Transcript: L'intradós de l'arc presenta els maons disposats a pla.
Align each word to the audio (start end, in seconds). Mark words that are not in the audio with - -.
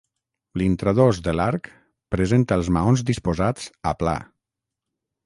L'intradós 0.59 1.19
de 1.27 1.35
l'arc 1.35 1.69
presenta 2.15 2.57
els 2.61 2.71
maons 2.79 3.05
disposats 3.11 3.69
a 3.91 3.95
pla. 4.01 4.15